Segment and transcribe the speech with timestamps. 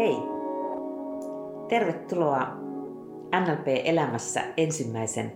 [0.00, 0.16] Hei!
[1.68, 2.46] Tervetuloa
[3.40, 5.32] NLP Elämässä ensimmäisen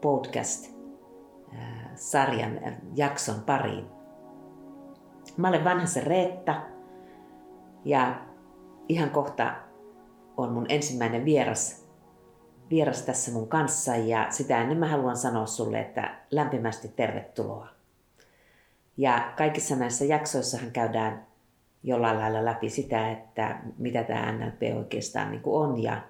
[0.00, 3.84] podcast-sarjan äh, jakson pariin.
[5.36, 6.62] Mä olen vanhasen Reetta
[7.84, 8.20] ja
[8.88, 9.54] ihan kohta
[10.36, 11.86] on mun ensimmäinen vieras,
[12.70, 17.68] vieras tässä mun kanssa ja sitä ennen mä haluan sanoa sulle, että lämpimästi tervetuloa.
[18.96, 21.33] Ja kaikissa näissä jaksoissahan käydään
[21.84, 26.02] jollain lailla läpi sitä, että mitä tämä NLP oikeastaan niin kuin on ja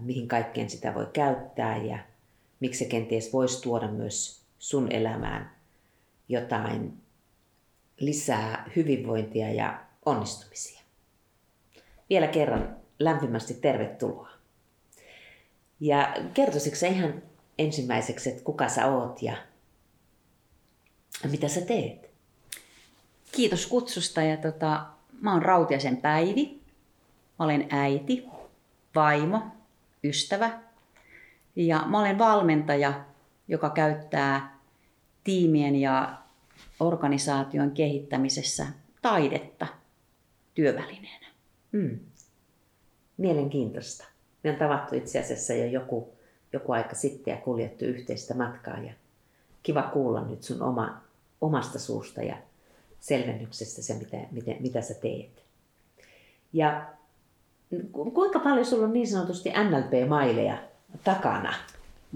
[0.00, 1.98] mihin kaikkeen sitä voi käyttää ja
[2.60, 5.50] miksi se kenties voisi tuoda myös sun elämään
[6.28, 7.02] jotain
[8.00, 10.80] lisää hyvinvointia ja onnistumisia.
[12.10, 14.30] Vielä kerran lämpimästi tervetuloa.
[15.80, 17.22] Ja kertoisitko ihan
[17.58, 19.36] ensimmäiseksi, että kuka sä oot ja
[21.30, 22.05] mitä sä teet?
[23.36, 24.86] Kiitos kutsusta ja tota,
[25.20, 26.60] mä oon Rautiasen Päivi.
[27.38, 28.28] Mä olen äiti,
[28.94, 29.42] vaimo,
[30.04, 30.58] ystävä
[31.56, 33.04] ja mä olen valmentaja,
[33.48, 34.58] joka käyttää
[35.24, 36.18] tiimien ja
[36.80, 38.66] organisaation kehittämisessä
[39.02, 39.66] taidetta
[40.54, 41.26] työvälineenä.
[41.72, 41.98] Hmm.
[43.16, 44.04] Mielenkiintoista.
[44.42, 46.12] Me on tavattu itse asiassa jo joku,
[46.52, 48.92] joku aika sitten ja kuljettu yhteistä matkaa ja
[49.62, 51.00] kiva kuulla nyt sun oma,
[51.40, 52.36] omasta suusta ja
[53.06, 55.44] selvennyksestä se, mitä, mitä, mitä sä teet.
[56.52, 56.86] Ja
[57.92, 60.58] kuinka paljon sulla on niin sanotusti NLP-maileja
[61.04, 61.54] takana?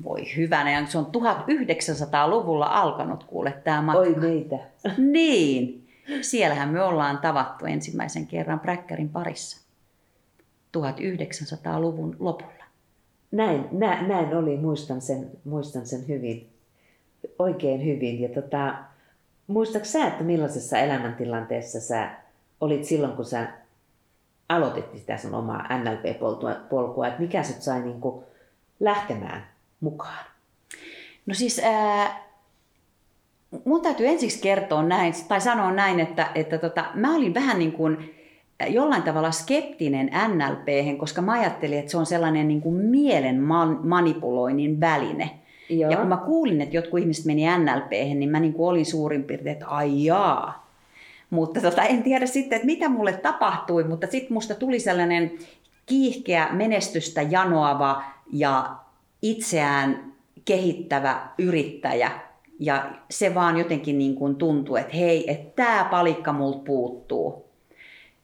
[0.05, 4.00] Voi hyvänä, se on 1900-luvulla alkanut kuule tämä matka.
[4.00, 4.58] Oi meitä.
[5.12, 5.88] Niin,
[6.20, 9.66] siellähän me ollaan tavattu ensimmäisen kerran Bräkkärin parissa
[10.78, 12.64] 1900-luvun lopulla.
[13.30, 16.48] Näin, nä, näin oli, muistan sen, muistan sen hyvin,
[17.38, 18.20] oikein hyvin.
[18.20, 18.75] Ja tota,
[19.51, 22.11] Muistatko sä, että millaisessa elämäntilanteessa sä
[22.61, 23.48] olit silloin, kun sä
[24.48, 28.25] aloitit sitä sun omaa NLP-polkua, että mikä sut sai niin kuin
[28.81, 29.47] lähtemään
[29.81, 30.25] mukaan?
[31.27, 32.25] No siis ää,
[33.65, 37.72] mun täytyy ensiksi kertoa näin, tai sanoa näin, että, että tota, mä olin vähän niin
[37.72, 38.15] kuin
[38.69, 43.41] jollain tavalla skeptinen NLP, koska mä ajattelin, että se on sellainen niin kuin mielen
[43.83, 45.31] manipuloinnin väline.
[45.70, 45.91] Joo.
[45.91, 49.25] Ja kun mä kuulin, että jotkut ihmiset meni NLP, niin mä niin kuin olin suurin
[49.25, 50.70] piirtein, että ai jaa.
[51.31, 55.32] Mutta tota, en tiedä sitten, että mitä mulle tapahtui, mutta sitten musta tuli sellainen
[55.86, 58.76] kiihkeä, menestystä janoava ja
[59.22, 60.12] itseään
[60.44, 62.10] kehittävä yrittäjä.
[62.60, 67.50] Ja se vaan jotenkin niin kuin tuntui, että hei, että tämä palikka multa puuttuu.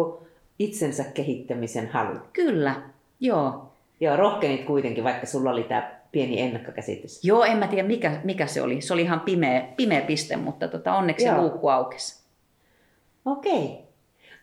[0.59, 2.19] itsensä kehittämisen halu.
[2.33, 2.83] Kyllä,
[3.21, 3.71] joo.
[4.01, 7.25] Joo, rohkenit kuitenkin, vaikka sulla oli tämä pieni ennakkokäsitys.
[7.25, 8.81] Joo, en mä tiedä mikä, mikä se oli.
[8.81, 11.35] Se oli ihan pimeä, pimeä piste, mutta tota, onneksi Joo.
[11.35, 12.25] se luukku aukesi.
[13.25, 13.79] Okei.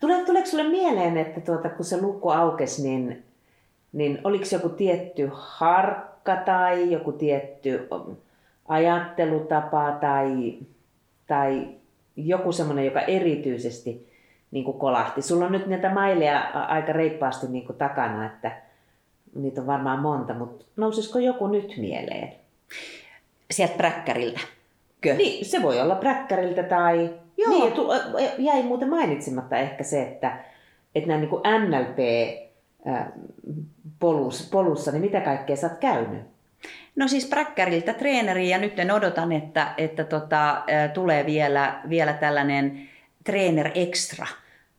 [0.00, 3.24] Tule, tuleeko sulle mieleen, että tuota, kun se luukku aukesi, niin,
[3.92, 7.88] niin oliko joku tietty harkka tai joku tietty
[8.68, 10.58] ajattelutapa tai,
[11.26, 11.68] tai
[12.16, 14.11] joku semmoinen, joka erityisesti
[14.52, 15.22] niin kuin kolahti.
[15.22, 18.52] Sulla on nyt näitä maileja aika reippaasti niin kuin takana, että
[19.34, 22.32] niitä on varmaan monta, mutta nousisiko joku nyt mieleen?
[23.50, 24.40] Sieltä präkkäriltä.
[25.00, 25.14] Kö?
[25.14, 27.10] Niin, se voi olla präkkäriltä tai...
[27.36, 27.50] Joo.
[27.50, 27.88] Niin, tu,
[28.38, 30.36] jäi muuten mainitsematta ehkä se, että,
[30.94, 31.98] että nämä niin kuin NLP
[33.98, 36.22] polus, polussa, niin mitä kaikkea sä oot käynyt?
[36.96, 40.62] No siis präkkäriltä treeneri ja nyt odotan, että, että tota,
[40.94, 42.88] tulee vielä, vielä tällainen
[43.24, 44.26] treener extra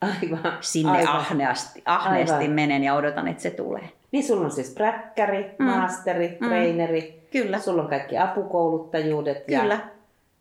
[0.03, 0.57] Aivan.
[0.61, 1.15] sinne Aivan.
[1.15, 2.51] ahneasti, ahneesti Aivan.
[2.51, 3.89] menen ja odotan, että se tulee.
[4.11, 5.65] Niin sulla on siis präkkäri, mm.
[5.65, 6.47] maasteri, mm.
[6.47, 7.27] treeneri.
[7.31, 7.59] Kyllä.
[7.59, 9.45] Sulla on kaikki apukouluttajuudet.
[9.45, 9.73] Kyllä.
[9.73, 9.79] Ja,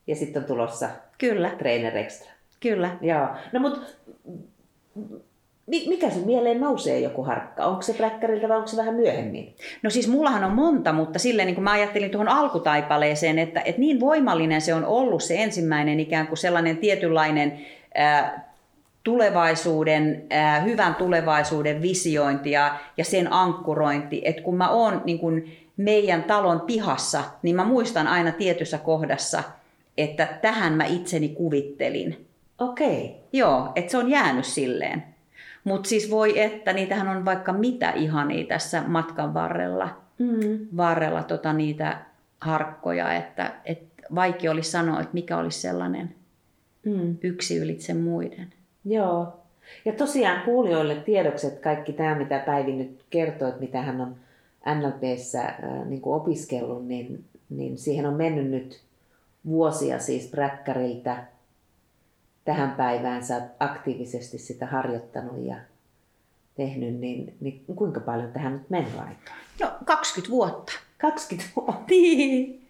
[0.06, 0.88] ja sitten on tulossa
[1.18, 1.50] Kyllä.
[1.58, 2.32] trainer extra.
[2.60, 2.96] Kyllä.
[3.00, 3.28] Joo.
[3.52, 3.80] No mut
[5.66, 7.64] mikä sun mieleen nousee joku harkka?
[7.64, 9.54] Onko se präkkäriltä vai onko se vähän myöhemmin?
[9.82, 13.80] No siis mullahan on monta, mutta silleen niin kuin mä ajattelin tuohon alkutaipaleeseen, että, että
[13.80, 18.51] niin voimallinen se on ollut se ensimmäinen ikään kuin sellainen tietynlainen ää,
[19.04, 24.22] tulevaisuuden, äh, hyvän tulevaisuuden visiointi ja, sen ankkurointi.
[24.24, 25.42] Että kun mä oon niin kun
[25.76, 29.42] meidän talon pihassa, niin mä muistan aina tietyssä kohdassa,
[29.98, 32.26] että tähän mä itseni kuvittelin.
[32.58, 33.04] Okei.
[33.04, 33.16] Okay.
[33.32, 35.04] Joo, että se on jäänyt silleen.
[35.64, 40.58] Mutta siis voi että, niitähän on vaikka mitä ihania tässä matkan varrella, Mm.
[40.76, 41.98] varrella tota, niitä
[42.40, 46.14] harkkoja, että, että vaikea olisi sanoa, että mikä olisi sellainen
[46.86, 47.16] Mm.
[47.22, 48.52] yksi ylitse muiden.
[48.84, 49.26] Joo.
[49.84, 54.16] Ja tosiaan kuulijoille tiedoksi, että kaikki tämä, mitä Päivi nyt kertoo, että mitä hän on
[54.74, 58.80] NLPssä äh, niin kuin opiskellut, niin, niin siihen on mennyt nyt
[59.46, 61.24] vuosia siis Bräkkäriltä
[62.44, 63.24] tähän päivään.
[63.24, 65.56] Sä oot aktiivisesti sitä harjoittanut ja
[66.54, 69.36] tehnyt, niin, niin kuinka paljon tähän nyt mennyt aikaa?
[69.60, 70.72] No 20 vuotta.
[70.98, 71.84] 20 vuotta.
[71.88, 72.68] Niin.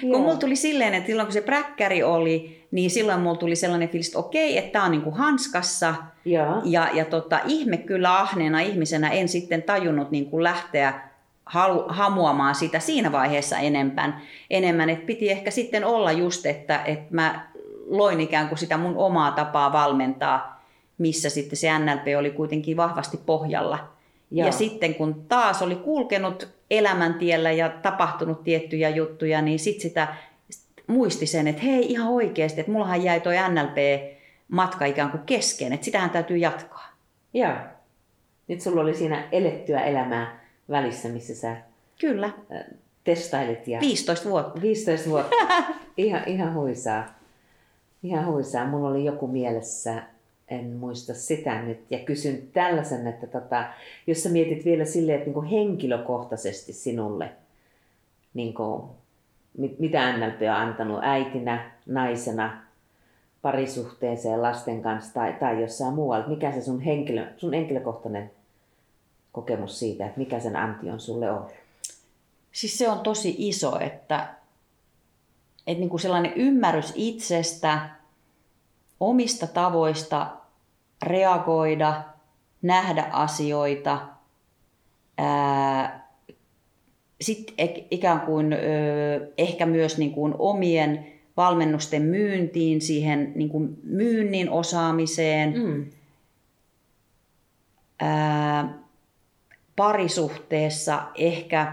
[0.00, 3.88] Kun mulla tuli silleen, että silloin kun se präkkäri oli, niin silloin mulla tuli sellainen
[3.88, 5.94] fiilis, että okei, että tämä on niinku hanskassa.
[6.24, 6.62] Joo.
[6.64, 11.00] Ja, ja tota, ihme kyllä ahneena ihmisenä en sitten tajunnut niin kuin lähteä
[11.46, 14.20] halu, hamuamaan sitä siinä vaiheessa enemmän,
[14.50, 14.90] enemmän.
[14.90, 17.50] että piti ehkä sitten olla just, että, että mä
[17.86, 20.64] loin ikään kuin sitä mun omaa tapaa valmentaa,
[20.98, 23.78] missä sitten se NLP oli kuitenkin vahvasti pohjalla.
[24.30, 24.46] Joo.
[24.46, 30.08] Ja sitten kun taas oli kulkenut elämäntiellä ja tapahtunut tiettyjä juttuja, niin sitten sitä
[30.90, 35.84] muisti sen, että hei ihan oikeasti, että mullahan jäi toi NLP-matka ikään kuin kesken, että
[35.84, 36.92] sitähän täytyy jatkaa.
[37.34, 37.52] Joo.
[38.48, 40.40] Nyt sulla oli siinä elettyä elämää
[40.70, 41.56] välissä, missä sä
[42.00, 42.30] Kyllä,
[43.04, 44.60] testailit ja 15 vuotta.
[44.60, 45.36] 15 vuotta.
[45.96, 47.14] Ihan, ihan huisaa.
[48.02, 48.66] Ihan huisaa.
[48.66, 50.02] Mulla oli joku mielessä,
[50.48, 53.64] en muista sitä nyt, ja kysyn tällaisen, että tota,
[54.06, 57.30] jos sä mietit vielä silleen, että niinku henkilökohtaisesti sinulle,
[58.34, 58.90] niinku,
[59.58, 62.62] mit, mitä NLP on antanut äitinä, naisena,
[63.42, 68.30] parisuhteeseen lasten kanssa tai, tai jossain muualla, mikä se sun, henkilö, sun henkilökohtainen
[69.32, 71.52] kokemus siitä, että mikä sen anti on sulle ollut?
[72.52, 74.34] Siis se on tosi iso, että,
[75.66, 77.88] että niin kuin sellainen ymmärrys itsestä,
[79.00, 80.26] omista tavoista
[81.02, 82.02] reagoida,
[82.62, 84.00] nähdä asioita,
[85.18, 85.99] ää,
[87.20, 87.54] sitten
[87.90, 88.56] ikään kuin
[89.38, 91.06] ehkä myös niin kuin omien
[91.36, 95.86] valmennusten myyntiin, siihen niin kuin myynnin osaamiseen, Mm.
[98.00, 98.74] ää,
[99.76, 101.72] parisuhteessa ehkä,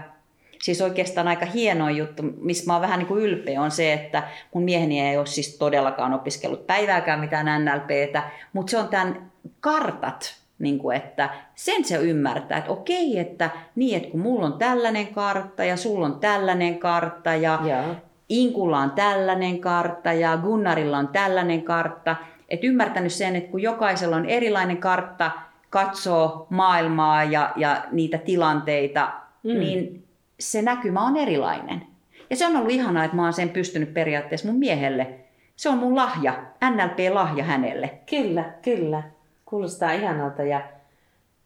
[0.62, 4.28] siis oikeastaan aika hieno juttu, missä mä oon vähän niin kuin ylpeä, on se, että
[4.54, 10.34] mun mieheni ei ole siis todellakaan opiskellut päivääkään mitään NLPtä, mutta se on tämän kartat,
[10.58, 15.06] niin kuin, että sen se ymmärtää, että okei, että niin, että kun mulla on tällainen
[15.06, 17.94] kartta ja sulla on tällainen kartta ja Joo.
[18.28, 22.16] Inkulla on tällainen kartta ja Gunnarilla on tällainen kartta.
[22.48, 25.30] Et ymmärtänyt sen, että kun jokaisella on erilainen kartta,
[25.70, 29.12] katsoo maailmaa ja, ja niitä tilanteita,
[29.42, 29.58] mm.
[29.58, 30.04] niin
[30.40, 31.86] se näkymä on erilainen.
[32.30, 35.14] Ja se on ollut ihanaa, että mä oon sen pystynyt periaatteessa mun miehelle.
[35.56, 37.90] Se on mun lahja, NLP-lahja hänelle.
[38.10, 39.02] Kyllä, kyllä.
[39.50, 40.42] Kuulostaa ihanalta.
[40.42, 40.62] Ja,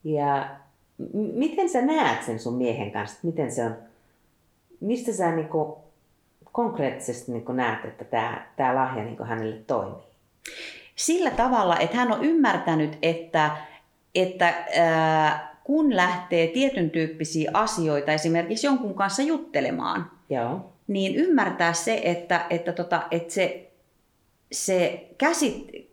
[0.05, 0.49] ja
[0.99, 3.19] m- miten sä näet sen sun miehen kanssa?
[3.23, 3.77] Miten se on,
[4.81, 5.79] mistä sä niinku
[6.53, 10.03] konkreettisesti niinku näet, että tämä tää lahja niinku hänelle toimii?
[10.97, 13.51] Sillä tavalla, että hän on ymmärtänyt, että,
[14.15, 20.73] että ää, kun lähtee tietyn tyyppisiä asioita esimerkiksi jonkun kanssa juttelemaan, Joo.
[20.89, 23.71] niin ymmärtää se, että, että, tota, että se,
[24.53, 25.89] se käsit,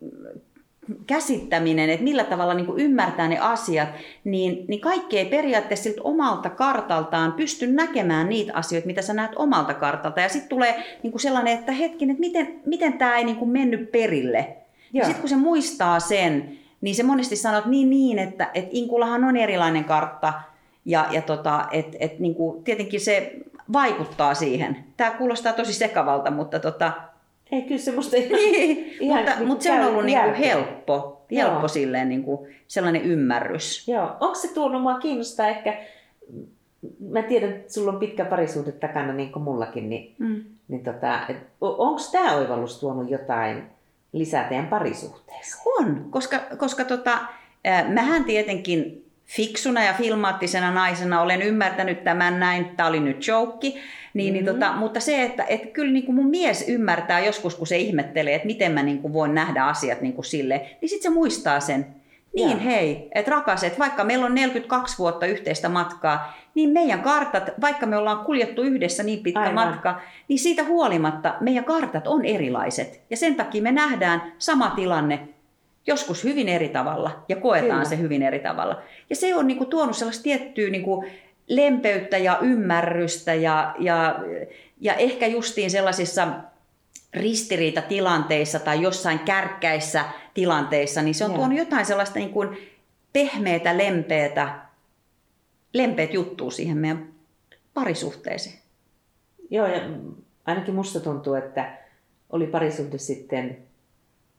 [1.06, 3.88] käsittäminen, että millä tavalla niin kuin ymmärtää ne asiat,
[4.24, 9.32] niin, niin kaikki ei periaatteessa siltä omalta kartaltaan pysty näkemään niitä asioita, mitä sä näet
[9.36, 10.20] omalta kartalta.
[10.20, 13.50] Ja sitten tulee niin kuin sellainen, että hetken, että miten, miten tämä ei niin kuin
[13.50, 14.56] mennyt perille.
[14.92, 15.04] Ja Joo.
[15.04, 19.24] sitten kun se muistaa sen, niin se monesti sanoo, että niin, niin että, että Inkulahan
[19.24, 20.32] on erilainen kartta.
[20.84, 23.36] Ja, ja tota, et, et, niin kuin, tietenkin se
[23.72, 24.84] vaikuttaa siihen.
[24.96, 26.92] Tämä kuulostaa tosi sekavalta, mutta tota,
[27.52, 28.40] Ei, kyllä se musta ihan,
[29.00, 30.46] ihan mutta, niinku mutta se on ollut niinku järkeä.
[30.48, 31.68] helppo, helppo Joo.
[31.68, 33.88] silleen niinku sellainen ymmärrys.
[33.88, 34.10] Joo.
[34.20, 35.78] Onko se tuonut, mua kiinnostaa ehkä,
[37.10, 40.44] mä tiedän, että sulla on pitkä parisuhde takana niin kuin mullakin, niin, Mm.
[40.68, 41.20] niin tota,
[41.60, 43.62] onko tämä oivallus tuonut jotain
[44.12, 45.62] lisää teidän parisuhteeseen?
[45.80, 47.18] On, koska, koska tota,
[47.94, 53.78] mähän tietenkin fiksuna ja filmaattisena naisena olen ymmärtänyt tämän näin, tämä oli nyt joke, niin,
[54.14, 54.32] mm-hmm.
[54.32, 57.76] niin tota, mutta se, että et kyllä niin kuin mun mies ymmärtää joskus, kun se
[57.76, 61.14] ihmettelee, että miten mä niin kuin voin nähdä asiat niin kuin sille, niin sitten se
[61.14, 61.86] muistaa sen.
[62.34, 62.60] Niin Joo.
[62.64, 67.86] hei, että rakas, että vaikka meillä on 42 vuotta yhteistä matkaa, niin meidän kartat, vaikka
[67.86, 69.54] me ollaan kuljettu yhdessä niin pitkä Aivan.
[69.68, 73.00] matka, niin siitä huolimatta meidän kartat on erilaiset.
[73.10, 75.28] Ja sen takia me nähdään sama tilanne
[75.86, 77.84] joskus hyvin eri tavalla ja koetaan Kyllä.
[77.84, 78.82] se hyvin eri tavalla.
[79.10, 81.04] Ja se on niinku tuonut sellaista tiettyä niinku
[81.48, 84.18] lempeyttä ja ymmärrystä ja, ja,
[84.80, 86.28] ja ehkä justiin sellaisissa
[87.14, 91.38] ristiriitatilanteissa tai jossain kärkkäissä tilanteissa, niin se on Joo.
[91.38, 92.58] tuonut jotain sellaista niin kuin
[93.12, 94.58] pehmeätä, lempeätä,
[95.74, 97.08] lempeät juttuu siihen meidän
[97.74, 98.56] parisuhteeseen.
[99.50, 99.80] Joo, ja
[100.46, 101.78] ainakin musta tuntuu, että
[102.30, 103.69] oli parisuhde sitten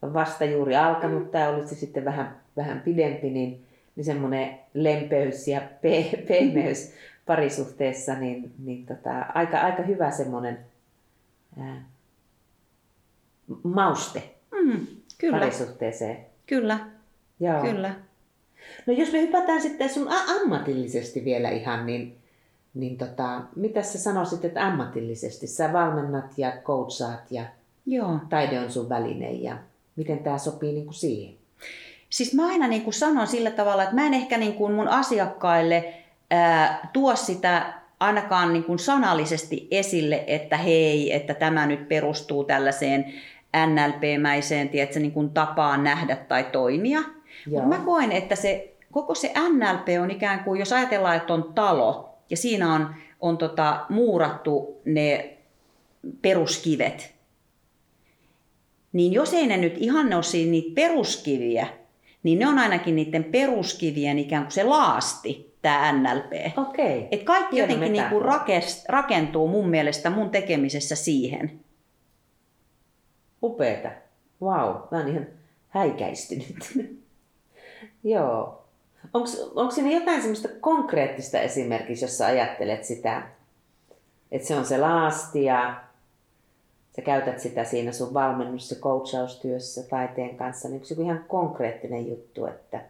[0.02, 3.66] vasta juuri alkanut tai olisi sitten vähän, vähän pidempi, niin,
[3.96, 6.94] niin semmoinen lempeys ja pe- pehmeys
[7.26, 10.60] parisuhteessa, niin, niin tota, aika, aika hyvä semmoinen
[11.60, 11.86] ää,
[13.64, 14.24] mauste
[14.64, 16.18] Mm, kyllä, parisuhteeseen.
[16.48, 16.80] kyllä,
[17.40, 17.62] Joo.
[17.62, 17.94] kyllä.
[18.88, 20.08] No jos me hypätään sitten sun
[20.42, 22.18] ammatillisesti vielä ihan, niin,
[22.74, 27.44] niin tota, mitä sä sanoisit, että ammatillisesti sä valmennat ja coachaat ja
[27.86, 28.20] Joo.
[28.30, 29.58] taide on sun väline ja
[29.96, 31.36] miten tämä sopii niin kuin siihen?
[32.10, 34.88] Siis mä aina niin kuin sanon sillä tavalla, että mä en ehkä niin kuin mun
[34.88, 35.94] asiakkaille
[36.32, 43.14] ää, tuo sitä ainakaan niin kuin sanallisesti esille, että hei, että tämä nyt perustuu tällaiseen
[43.58, 47.02] NLP-mäiseen tiedätkö, niin kuin tapaan nähdä tai toimia.
[47.50, 51.54] Mutta mä koen, että se, koko se NLP on ikään kuin, jos ajatellaan, että on
[51.56, 55.38] talo ja siinä on, on tota, muurattu ne
[56.22, 57.14] peruskivet,
[58.94, 61.68] niin jos ei ne nyt ihan ne ole siinä niitä peruskiviä,
[62.24, 66.58] niin ne on ainakin niiden peruskivien ikään kuin se laasti, tämä NLP.
[66.58, 67.08] Okei.
[67.12, 68.26] Et kaikki Hieno jotenkin niin kuin
[68.90, 71.60] rakentuu mun mielestä mun tekemisessä siihen.
[73.44, 73.90] Upeeta.
[74.42, 74.82] Vau, wow.
[74.92, 75.28] mä oon ihan
[75.70, 76.74] häikäistynyt.
[78.04, 78.64] Joo.
[79.14, 83.24] Onko siinä jotain semmoista konkreettista esimerkiksi, jos sä ajattelet sitä,
[84.32, 85.84] että se on se laasti ja
[86.96, 92.46] sä käytät sitä siinä sun valmennus- ja coachaustyössä taiteen kanssa, niin joku ihan konkreettinen juttu,
[92.46, 92.82] että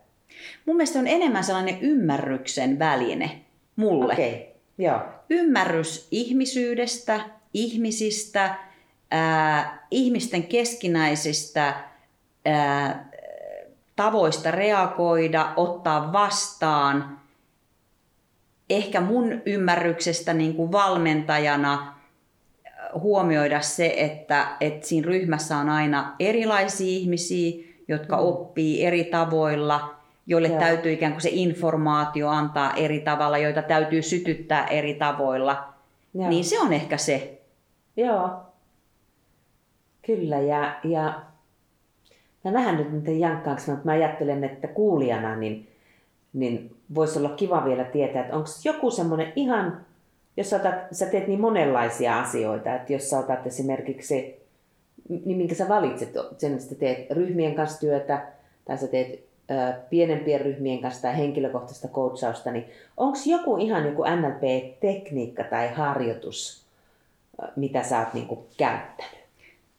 [0.66, 3.42] Mun mielestä on enemmän sellainen ymmärryksen väline
[3.76, 4.14] mulle.
[4.14, 4.46] okei, okay.
[4.78, 7.20] joo, Ymmärrys ihmisyydestä,
[7.54, 8.56] ihmisistä,
[9.12, 11.74] ää, ihmisten keskinäisistä
[12.46, 13.12] ää,
[13.96, 17.20] tavoista reagoida, ottaa vastaan.
[18.70, 22.01] Ehkä mun ymmärryksestä niin kuin valmentajana
[23.00, 28.24] huomioida se, että, että siinä ryhmässä on aina erilaisia ihmisiä, jotka mm.
[28.24, 29.96] oppii eri tavoilla,
[30.28, 30.60] joille Joo.
[30.60, 35.74] täytyy ikään kuin se informaatio antaa eri tavalla, joita täytyy sytyttää eri tavoilla.
[36.14, 36.30] Joo.
[36.30, 37.42] Niin se on ehkä se.
[37.98, 38.30] Joo.
[40.06, 41.22] Kyllä, ja, ja
[42.44, 45.68] mä vähän nyt miten jankkaanko, mutta mä ajattelen, että kuulijana niin,
[46.34, 49.86] niin voisi olla kiva vielä tietää, että onko joku semmoinen ihan,
[50.38, 54.42] jos sä, otat, sä teet niin monenlaisia asioita, että jos sä otat esimerkiksi,
[55.10, 58.28] niin minkä sä valitset, sen, että teet ryhmien kanssa työtä,
[58.66, 62.66] tai sä teet ö, pienempien ryhmien kanssa tai henkilökohtaista coachausta, niin
[62.98, 66.66] onko joku ihan joku NLP-tekniikka tai harjoitus,
[67.56, 69.22] mitä sä oot niinku käyttänyt?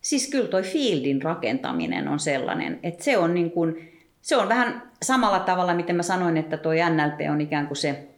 [0.00, 3.92] Siis kyllä toi fieldin rakentaminen on sellainen, että se on, niin kuin,
[4.22, 8.08] se on vähän samalla tavalla, miten mä sanoin, että toi NLP on ikään kuin se,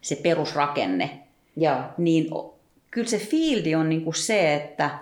[0.00, 1.25] se perusrakenne.
[1.56, 1.82] Joo.
[1.98, 2.30] Niin
[2.90, 4.98] kyllä se fieldi on niin kuin se, että,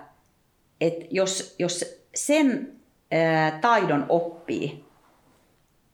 [0.81, 1.85] että jos, jos
[2.15, 2.75] sen
[3.11, 4.85] ää, taidon oppii,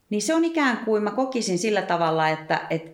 [0.10, 2.91] niin se on ikään kuin mä kokisin sillä tavalla, että, että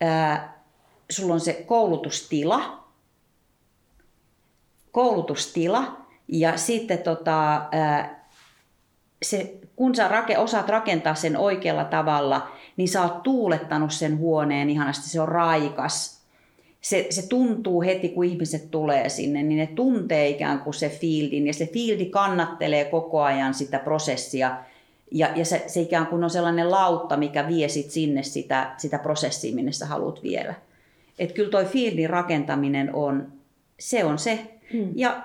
[0.00, 0.62] ää,
[1.10, 2.84] sulla on se koulutustila,
[4.92, 5.96] koulutustila
[6.28, 8.28] ja sitten tota, ää,
[9.22, 14.70] se, kun sä rake, osaat rakentaa sen oikealla tavalla, niin sä oot tuulettanut sen huoneen
[14.70, 16.21] ihanasti, se on raikas.
[16.82, 21.46] Se, se tuntuu heti, kun ihmiset tulee sinne, niin ne tuntee ikään kuin se fieldin
[21.46, 24.56] ja se fieldi kannattelee koko ajan sitä prosessia.
[25.10, 28.98] Ja, ja se, se ikään kuin on sellainen lautta, mikä vie sit sinne sitä, sitä
[28.98, 30.54] prosessia, minne sä haluat viedä.
[31.18, 33.32] Et kyllä toi fieldin rakentaminen on,
[33.78, 34.38] se on se.
[34.72, 34.92] Mm.
[34.94, 35.22] Ja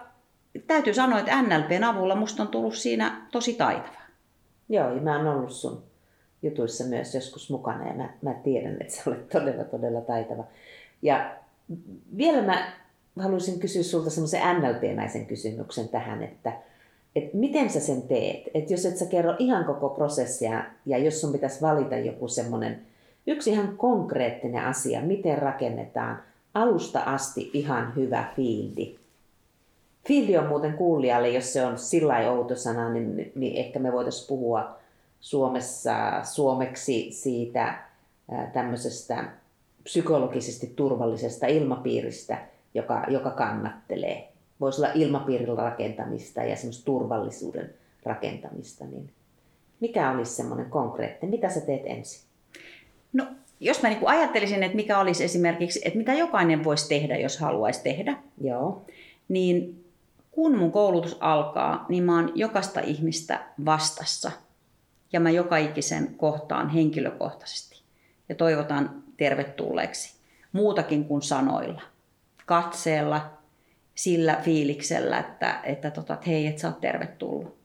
[0.67, 4.01] täytyy sanoa, että NLPn avulla musta on tullut siinä tosi taitava.
[4.69, 5.83] Joo, ja mä oon ollut sun
[6.41, 10.43] jutuissa myös joskus mukana ja mä, mä tiedän, että sä olet todella, todella taitava.
[11.01, 11.35] Ja
[12.17, 12.73] vielä mä
[13.19, 16.51] haluaisin kysyä sulta semmoisen NLP-mäisen kysymyksen tähän, että,
[17.15, 18.43] että miten sä sen teet?
[18.53, 22.81] Että jos et sä kerro ihan koko prosessia ja jos sun pitäisi valita joku semmoinen
[23.27, 28.95] yksi ihan konkreettinen asia, miten rakennetaan alusta asti ihan hyvä fiildi.
[30.07, 34.27] Fiildi on muuten kuulijalle, jos se on sillä outo sana, niin, niin ehkä me voitaisiin
[34.27, 34.77] puhua
[35.19, 37.79] Suomessa suomeksi siitä
[38.53, 39.23] tämmöisestä
[39.87, 42.37] psykologisesti turvallisesta ilmapiiristä,
[42.73, 44.31] joka, joka kannattelee.
[44.59, 48.85] Voisi olla ilmapiirin rakentamista ja semmoista turvallisuuden rakentamista.
[48.85, 49.09] Niin
[49.79, 51.35] mikä olisi semmoinen konkreettinen?
[51.35, 52.27] Mitä sä teet ensin?
[53.13, 53.25] No,
[53.59, 57.83] jos mä niin ajattelisin, että mikä olisi esimerkiksi, että mitä jokainen voisi tehdä, jos haluaisi
[57.83, 58.85] tehdä, Joo.
[59.27, 59.85] niin
[60.31, 64.31] kun mun koulutus alkaa, niin mä oon jokaista ihmistä vastassa.
[65.13, 67.81] ja mä joka ikisen kohtaan henkilökohtaisesti
[68.29, 70.17] ja toivotan tervetulleeksi
[70.51, 71.81] muutakin kuin sanoilla,
[72.45, 73.37] katseella,
[73.95, 77.57] sillä fiiliksellä, että, että, tota, että hei, et sä oot tervetullut.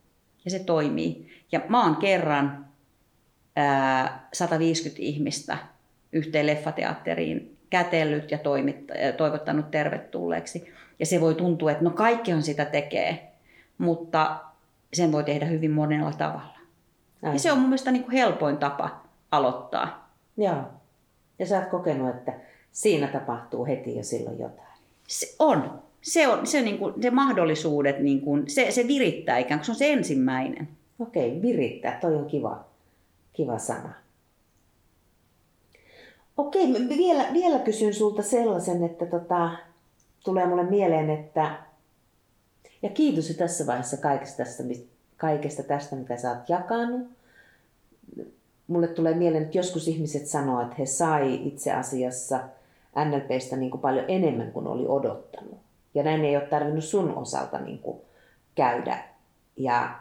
[0.44, 1.42] Ja se toimii.
[1.52, 2.66] Ja mä oon kerran
[3.56, 5.58] ää, 150 ihmistä
[6.12, 8.38] yhteen leffateatteriin kätellyt ja
[9.16, 10.72] toivottanut tervetulleeksi.
[10.98, 13.32] Ja se voi tuntua, että no kaikkihan sitä tekee,
[13.78, 14.40] mutta
[14.92, 16.58] sen voi tehdä hyvin monella tavalla.
[17.22, 17.34] Aivan.
[17.34, 20.14] Ja se on mun mielestä niin kuin helpoin tapa aloittaa.
[20.36, 20.64] Joo.
[21.42, 22.32] Ja sä oot kokenut, että
[22.72, 24.78] siinä tapahtuu heti jo silloin jotain.
[25.08, 25.82] Se on.
[26.02, 29.72] Se on se, niin kuin, se mahdollisuudet, niin kuin, se, se virittää ikään kuin se
[29.72, 30.68] on se ensimmäinen.
[30.98, 31.98] Okei, virittää.
[32.00, 32.64] Toi on kiva,
[33.32, 33.92] kiva sana.
[36.36, 39.50] Okei, vielä, vielä kysyn sulta sellaisen, että tota,
[40.24, 41.58] tulee mulle mieleen, että
[42.82, 44.62] ja kiitos jo tässä vaiheessa kaikesta tästä,
[45.16, 47.08] kaikesta tästä, mitä sä oot jakanut.
[48.72, 52.40] Mulle tulee mieleen, että joskus ihmiset sanoo, että he sai itse asiassa
[53.04, 55.58] NLPstä niin kuin paljon enemmän kuin oli odottanut.
[55.94, 58.00] Ja näin ei ole tarvinnut sun osalta niin kuin
[58.54, 58.98] käydä.
[59.56, 59.98] Ja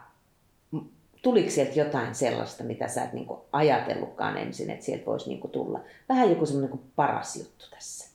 [1.22, 5.40] tuliko sieltä jotain sellaista, mitä sä et niin kuin ajatellutkaan ensin, että sieltä voisi niin
[5.40, 5.80] kuin tulla?
[6.08, 8.08] Vähän joku semmoinen niin paras juttu tässä.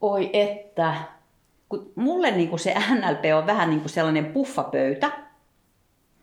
[0.00, 0.94] Oi että,
[1.68, 5.10] kun mulle niin kuin se NLP on vähän niin kuin sellainen puffapöytä.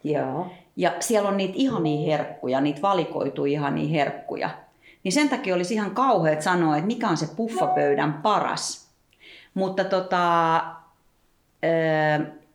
[0.03, 0.47] Joo.
[0.77, 4.49] Ja siellä on niitä ihania herkkuja, niitä valikoitu ihania herkkuja.
[5.03, 8.87] Niin sen takia olisi ihan kauheat sanoa, että mikä on se puffapöydän paras.
[9.53, 10.65] Mutta tota,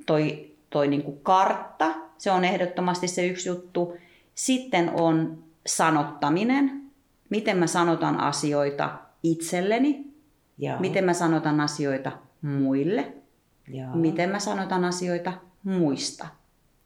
[0.07, 3.97] toi, toi niin kuin kartta, se on ehdottomasti se yksi juttu.
[4.35, 6.83] Sitten on sanottaminen,
[7.31, 8.91] miten mä sanotan asioita
[9.23, 10.07] itselleni,
[10.59, 10.79] Joo.
[10.79, 12.13] miten mä sanotan asioita
[12.43, 13.13] muille,
[13.69, 13.95] Joo.
[13.95, 15.33] miten mä sanotan asioita
[15.65, 16.27] muista.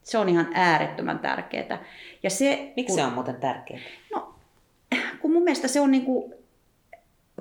[0.06, 1.84] Se on ihan äärettömän tärkeää.
[2.22, 3.80] Ja se, Miksi kun, se on muuten tärkeää?
[4.14, 4.34] No,
[5.20, 6.34] kun mun mielestä se on niin kuin,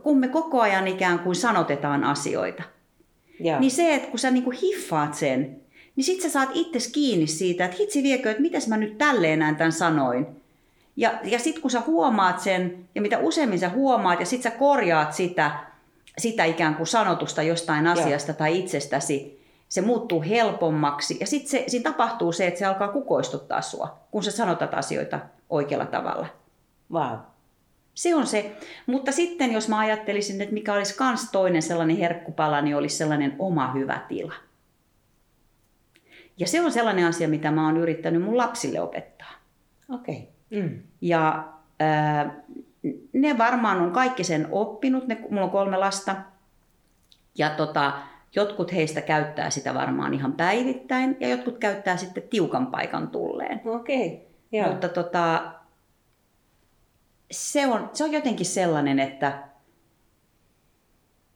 [0.04, 2.64] kun me koko ajan ikään kuin sanotetaan asioita,
[3.40, 3.60] Joo.
[3.60, 5.62] niin se, että kun sä niin kuin hiffaat sen,
[5.96, 9.40] niin sit sä saat itse kiinni siitä, että hitsi viekö, että mitäs mä nyt tälleen
[9.40, 10.28] näin tämän sanoin.
[10.96, 14.58] Ja, ja sitten kun sä huomaat sen, ja mitä useammin sä huomaat, ja sitten sä
[14.58, 15.52] korjaat sitä,
[16.18, 18.38] sitä ikään kuin sanotusta jostain asiasta Joo.
[18.38, 19.35] tai itsestäsi,
[19.70, 21.18] se muuttuu helpommaksi.
[21.20, 25.86] Ja sitten siinä tapahtuu se, että se alkaa kukoistuttaa sua, kun sä sanotat asioita oikealla
[25.86, 26.28] tavalla.
[26.92, 27.18] Wow.
[27.94, 28.58] Se on se.
[28.86, 33.36] Mutta sitten jos mä ajattelisin, että mikä olisi kans toinen sellainen herkkupala, niin olisi sellainen
[33.40, 34.34] oma hyvä tila.
[36.38, 39.32] Ja se on sellainen asia, mitä mä oon yrittänyt mun lapsille opettaa.
[39.90, 40.30] Okei.
[40.52, 40.62] Okay.
[40.62, 40.80] Mm.
[41.02, 41.48] Ja
[41.80, 42.36] ää,
[43.14, 46.16] ne varmaan on kaikki sen oppinut, ne, mulla on kolme lasta.
[47.38, 47.94] Ja tota,
[48.36, 53.62] jotkut heistä käyttää sitä varmaan ihan päivittäin ja jotkut käyttää sitten tiukan paikan tulleen.
[53.66, 54.72] Okei, okay.
[54.72, 55.54] Mutta tota,
[57.32, 59.44] se, on, se on jotenkin sellainen, että,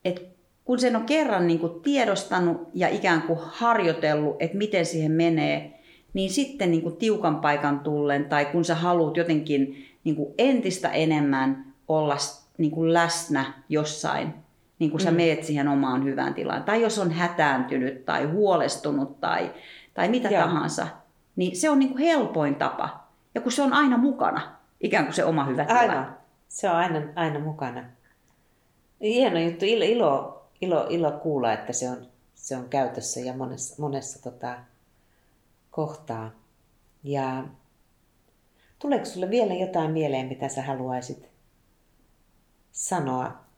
[0.05, 0.21] että
[0.65, 5.79] kun sen on kerran niin kuin tiedostanut ja ikään kuin harjoitellut, että miten siihen menee,
[6.13, 10.89] niin sitten niin kuin tiukan paikan tullen tai kun sä haluat jotenkin niin kuin entistä
[10.89, 12.17] enemmän olla
[12.57, 14.33] niin kuin läsnä jossain,
[14.79, 15.17] niin kuin sä mm.
[15.17, 16.63] meet siihen omaan hyvään tilaan.
[16.63, 19.53] Tai jos on hätääntynyt tai huolestunut tai,
[19.93, 20.41] tai mitä Joo.
[20.41, 20.87] tahansa,
[21.35, 23.07] niin se on niin kuin helpoin tapa.
[23.35, 25.79] Ja kun se on aina mukana, ikään kuin se oma hyvä tila.
[25.79, 26.17] Aivan.
[26.47, 27.83] Se on aina, aina mukana.
[29.01, 31.97] Hieno juttu, ilo, ilo, ilo, ilo kuulla, että se on,
[32.35, 34.57] se on käytössä ja monessa, monessa tota,
[35.71, 36.31] kohtaa.
[37.03, 37.43] Ja
[38.79, 41.29] tuleeko sulle vielä jotain mieleen, mitä sä haluaisit
[42.71, 43.48] sanoa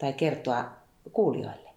[0.00, 0.72] tai kertoa
[1.12, 1.70] kuulijoille?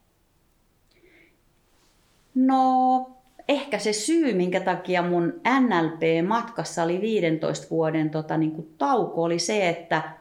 [2.36, 3.12] No,
[3.48, 9.40] ehkä se syy, minkä takia mun NLP-matkassa oli 15 vuoden tota, niin kuin tauko, oli
[9.40, 10.12] se, että,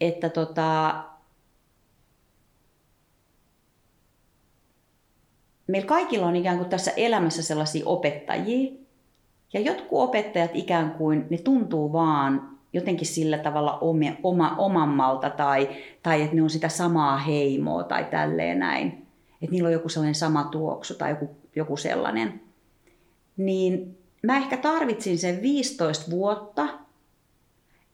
[0.00, 0.94] että tota,
[5.66, 8.72] meillä kaikilla on ikään kuin tässä elämässä sellaisia opettajia,
[9.52, 15.68] ja jotkut opettajat ikään kuin, ne tuntuu vaan jotenkin sillä tavalla oma, oma, omammalta tai,
[16.02, 19.06] tai että ne on sitä samaa heimoa tai tälleen näin.
[19.42, 22.40] Että niillä on joku sellainen sama tuoksu tai joku, joku sellainen.
[23.36, 26.68] Niin mä ehkä tarvitsin sen 15 vuotta,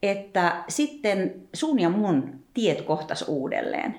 [0.02, 3.96] että sitten sun ja mun tiet kohtas uudelleen.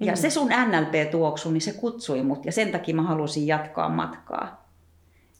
[0.00, 0.16] Ja mm.
[0.16, 4.70] se sun NLP-tuoksu, niin se kutsui mut ja sen takia mä halusin jatkaa matkaa.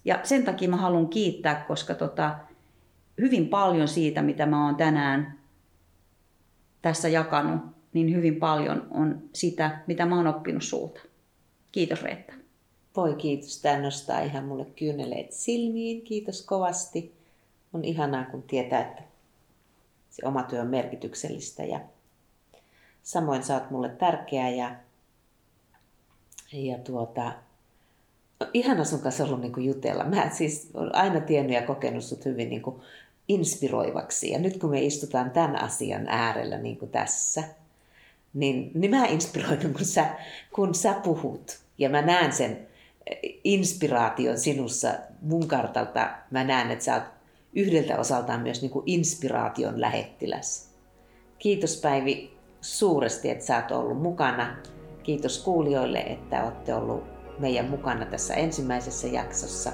[0.05, 2.39] Ja sen takia mä haluan kiittää, koska tota,
[3.21, 5.39] hyvin paljon siitä, mitä mä oon tänään
[6.83, 7.61] tässä jakanut,
[7.93, 11.01] niin hyvin paljon on sitä, mitä mä oon oppinut sulta.
[11.73, 12.33] Kiitos Reetta.
[12.97, 16.03] Voi kiitos, tämä nostaa ihan mulle kyyneleet silmiin.
[16.03, 17.15] Kiitos kovasti.
[17.73, 19.03] on ihanaa, kun tietää, että
[20.11, 21.81] se oma työ on merkityksellistä ja
[23.03, 24.77] samoin sä oot mulle tärkeä ja,
[26.53, 27.33] ja tuota,
[28.55, 30.05] ihana sun kanssa ollut niin jutella.
[30.05, 32.77] Mä siis aina tiennyt ja kokenut sut hyvin niin kuin
[33.29, 37.43] inspiroivaksi ja nyt kun me istutaan tämän asian äärellä niin kuin tässä,
[38.35, 40.07] niin, niin mä inspiroidun, kun sä,
[40.53, 42.69] kun sä puhut ja mä näen sen
[43.45, 46.11] inspiraation sinussa mun kartalta.
[46.31, 47.05] Mä näen, että sä oot
[47.55, 50.71] yhdeltä osaltaan myös niin kuin inspiraation lähettiläs.
[51.39, 54.57] Kiitos Päivi suuresti, että sä oot ollut mukana.
[55.03, 59.73] Kiitos kuulijoille, että olette ollut meidän mukana tässä ensimmäisessä jaksossa.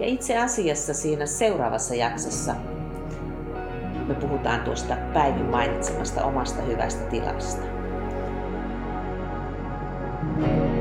[0.00, 2.54] Ja itse asiassa siinä seuraavassa jaksossa
[4.08, 7.62] me puhutaan tuosta Päivin mainitsemasta omasta hyvästä tilasta.
[10.40, 10.77] thank you